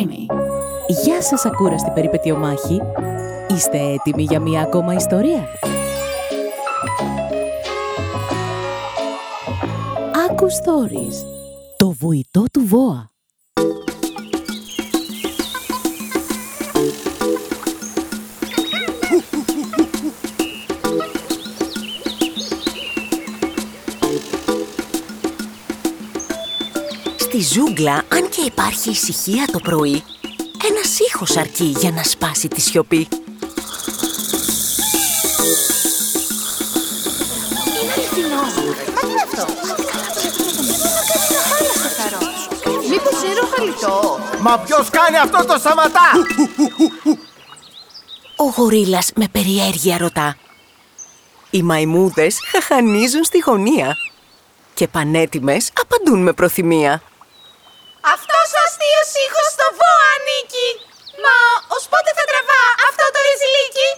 [0.00, 0.26] Creamy.
[1.04, 2.80] Γεια σας ακούραστη περιπετειομάχη.
[3.48, 5.48] Είστε έτοιμοι για μία ακόμα ιστορία;
[10.30, 11.26] Άκου Stories.
[11.76, 13.09] Το βουητό του Βόα.
[27.32, 30.02] Στη ζούγκλα, αν και υπάρχει ησυχία το πρωί,
[30.68, 33.08] ένα ήχος αρκεί για να σπάσει τη σιωπή.
[37.80, 38.40] Είναι αληθινό.
[38.94, 39.52] Μα τι είναι αυτό;
[41.12, 42.18] Κάνει να χάλα στο θαρό.
[42.88, 44.18] Μήπως είναι ροχαλιτό.
[44.40, 46.10] Μα ποιος κάνει αυτό το σαματά!
[48.36, 50.36] Ο γορίλας με περιέργεια ρωτά.
[51.50, 53.96] Οι μαϊμούδες χαχανίζουν στη γωνία
[54.74, 57.02] και πανέτοιμες απαντούν με προθυμία.
[59.30, 60.68] Αυτός ο αστείος ήχος στο βό ανήκει.
[61.22, 61.34] Μα
[61.74, 63.88] ως πότε θα τραβά αυτό το ρεζιλίκι.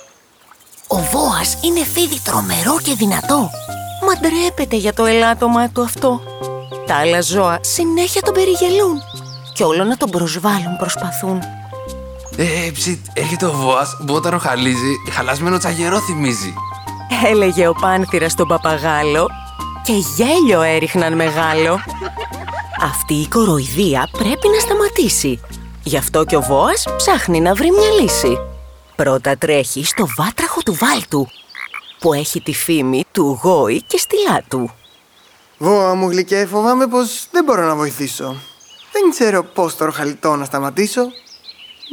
[0.96, 3.40] Ο Βόας είναι φίδι τρομερό και δυνατό.
[4.06, 6.10] Μα ντρέπεται για το ελάττωμά του αυτό.
[6.86, 8.96] Τα άλλα ζώα συνέχεια τον περιγελούν
[9.54, 11.38] κι όλο να τον προσβάλλουν προσπαθούν.
[12.36, 16.54] Ε, ψιτ, έρχεται ο Βόας που όταν ροχαλίζει, χαλασμένο τσαγερό θυμίζει.
[17.30, 19.28] Έλεγε ο Πάνθυρας στον παπαγάλο
[19.82, 21.80] και γέλιο έριχναν μεγάλο.
[22.82, 25.40] Αυτή η κοροϊδία πρέπει να σταματήσει.
[25.84, 28.38] Γι' αυτό και ο Βόας ψάχνει να βρει μια λύση.
[28.96, 31.26] Πρώτα τρέχει στο βάτραχο του Βάλτου,
[31.98, 34.70] που έχει τη φήμη του γόη και στυλά του.
[35.58, 38.36] Βόα μου γλυκέ, φοβάμαι πως δεν μπορώ να βοηθήσω.
[38.92, 41.02] Δεν ξέρω πώς το ροχαλιτό να σταματήσω.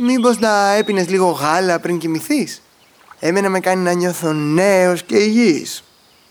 [0.02, 2.62] Μήπως να έπινες λίγο γάλα πριν κοιμηθείς;
[3.20, 5.84] Εμένα με κάνει να νιώθω νέος και υγιής.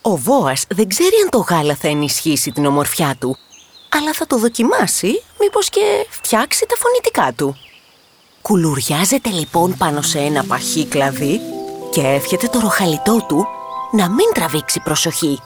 [0.02, 3.38] Ο Βόας δεν ξέρει αν το γάλα θα ενισχύσει την ομορφιά του,
[3.88, 7.56] αλλά θα το δοκιμάσει μήπως και φτιάξει τα φωνητικά του.
[8.42, 11.40] Κουλουριάζεται λοιπόν πάνω σε ένα παχύ κλαδί
[11.90, 13.46] και εύχεται το ροχαλιτό του
[13.92, 15.40] να μην τραβήξει προσοχή.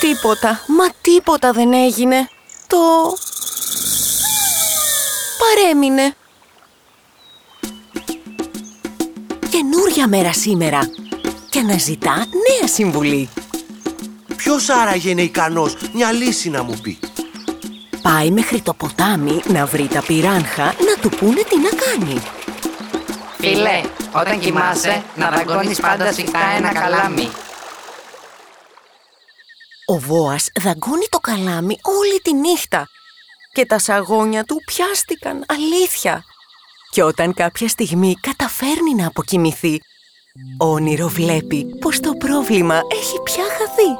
[0.00, 2.28] Τίποτα, μα τίποτα δεν έγινε.
[2.66, 2.78] Το...
[5.38, 6.14] παρέμεινε.
[9.50, 10.88] Καινούρια μέρα σήμερα
[11.54, 13.28] και αναζητά νέα συμβουλή.
[14.36, 16.98] Ποιος άραγε είναι ικανός μια λύση να μου πει;
[18.02, 22.20] Πάει μέχρι το ποτάμι να βρει τα πυράνχα να του πούνε τι να κάνει.
[23.38, 23.80] Φίλε,
[24.12, 27.30] όταν κοιμάσαι, να δαγκώνεις πάντα σιχτά ένα καλάμι.
[29.86, 32.86] Ο Βόας δαγκώνει το καλάμι όλη τη νύχτα
[33.52, 36.24] και τα σαγόνια του πιάστηκαν αλήθεια.
[36.90, 39.80] Και όταν κάποια στιγμή καταφέρνει να αποκοιμηθεί,
[40.56, 43.90] όνειρο βλέπει πως το πρόβλημα έχει πια χαθεί.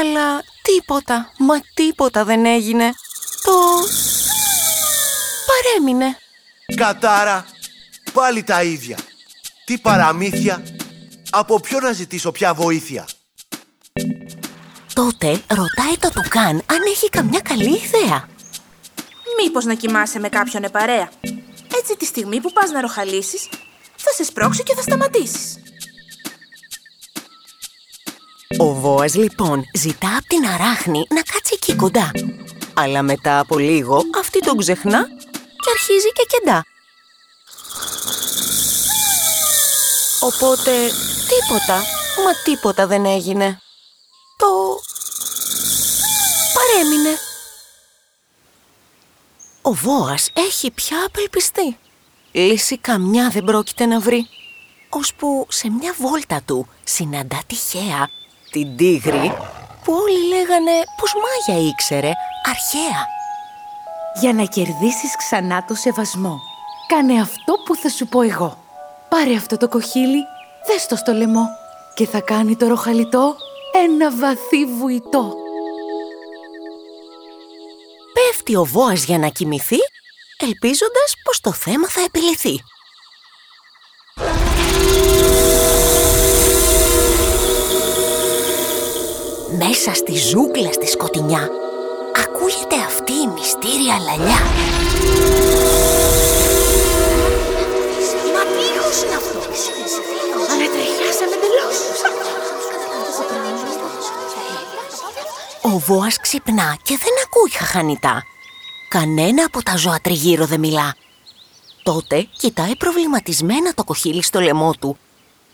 [0.00, 2.92] Αλλά τίποτα, μα τίποτα δεν έγινε.
[3.42, 3.52] Το...
[5.46, 6.18] παρέμεινε.
[6.76, 7.46] Κατάρα,
[8.12, 8.98] πάλι τα ίδια.
[9.64, 10.62] Τι παραμύθια,
[11.30, 13.08] από ποιο να ζητήσω πια βοήθεια;
[14.94, 18.35] Τότε ρωτάει το Τουκάν αν έχει καμιά καλή ιδέα.
[19.42, 21.10] Μήπως να κοιμάσαι με κάποιον επαρέα.
[21.76, 23.48] Έτσι τη στιγμή που πας να ροχαλίσεις,
[23.96, 25.56] θα σε σπρώξει και θα σταματήσεις.
[28.58, 32.10] Ο Βόας λοιπόν ζητά από την αράχνη να κάτσει εκεί κοντά.
[32.74, 36.64] Αλλά μετά από λίγο αυτή τον ξεχνά και αρχίζει και κεντά.
[40.20, 40.72] Οπότε
[41.28, 41.76] τίποτα,
[42.24, 43.60] μα τίποτα δεν έγινε.
[44.36, 44.46] Το...
[46.54, 47.18] παρέμεινε.
[49.68, 51.76] Ο Βόας έχει πια απελπιστεί.
[52.32, 54.26] Λύση καμιά δεν πρόκειται να βρει.
[54.88, 58.08] Ώσπου σε μια βόλτα του συναντά τυχαία
[58.50, 59.32] την τίγρη
[59.84, 62.10] που όλοι λέγανε πως μάγια ήξερε
[62.44, 63.06] αρχαία.
[64.20, 66.40] Για να κερδίσεις ξανά το σεβασμό.
[66.86, 68.58] Κάνε αυτό που θα σου πω εγώ.
[69.08, 70.24] Πάρε αυτό το κοχύλι,
[70.66, 71.46] δες το στο λαιμό
[71.94, 73.36] και θα κάνει το ροχαλιτό
[73.84, 75.45] ένα βαθύ βουητό.
[78.36, 79.76] Πέφτει ο Βόας για να κοιμηθεί,
[80.36, 82.60] ελπίζοντας πως το θέμα θα επιληθεί.
[89.58, 91.50] Μέσα στη ζούγκλα στη σκοτεινιά
[92.24, 94.40] ακούγεται αυτή η μυστήρια λαλιά.
[105.86, 108.22] Βόας ξυπνά και δεν ακούει χαχανιτά.
[108.88, 110.94] Κανένα από τα ζώα τριγύρω δεν μιλά.
[111.82, 114.98] Τότε κοιτάει προβληματισμένα το κοχύλι στο λαιμό του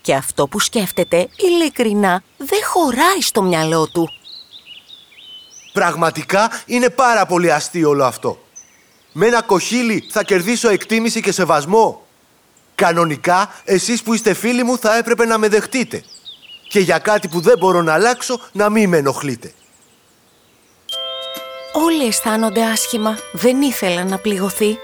[0.01, 4.09] Και αυτό που σκέφτεται, ειλικρινά, δεν χωράει στο μυαλό του.
[5.73, 8.37] Πραγματικά είναι πάρα πολύ αστείο όλο αυτό.
[9.11, 12.05] Με ένα κοχύλι θα κερδίσω εκτίμηση και σεβασμό.
[12.75, 16.03] Κανονικά, εσείς που είστε φίλοι μου θα έπρεπε να με δεχτείτε.
[16.69, 19.53] Και για κάτι που δεν μπορώ να αλλάξω, να μην με ενοχλείτε.
[21.75, 24.77] Όλοι αισθάνονται άσχημα, δεν ήθελαν να πληγωθεί.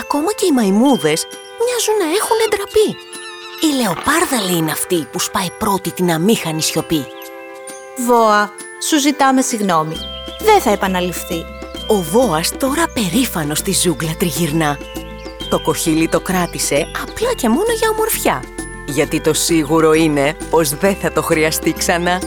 [0.00, 1.26] Ακόμα και οι μαϊμούδες
[1.64, 2.88] μοιάζουν να έχουν εντραπεί.
[3.66, 7.06] Η λεοπάρδαλη είναι αυτή που σπάει πρώτη την αμήχανη σιωπή.
[8.06, 8.52] Βόα,
[8.88, 9.96] σου ζητάμε συγγνώμη.
[10.38, 11.44] Δεν θα επαναληφθεί.
[11.86, 14.78] Ο Βόας τώρα περήφανος στη ζούγκλα τριγυρνά.
[15.50, 18.42] Το κοχύλι το κράτησε απλά και μόνο για ομορφιά.
[18.86, 22.20] Γιατί το σίγουρο είναι πως δεν θα το χρειαστεί ξανά.